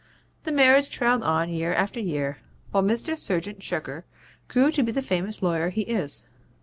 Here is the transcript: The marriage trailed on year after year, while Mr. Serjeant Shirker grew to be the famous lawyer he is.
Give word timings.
The 0.45 0.51
marriage 0.51 0.89
trailed 0.89 1.21
on 1.21 1.49
year 1.51 1.75
after 1.75 1.99
year, 1.99 2.39
while 2.71 2.81
Mr. 2.81 3.15
Serjeant 3.15 3.61
Shirker 3.61 4.03
grew 4.47 4.71
to 4.71 4.81
be 4.81 4.91
the 4.91 5.03
famous 5.03 5.43
lawyer 5.43 5.69
he 5.69 5.81
is. 5.83 6.27